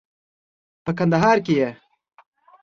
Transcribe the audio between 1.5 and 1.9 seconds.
یې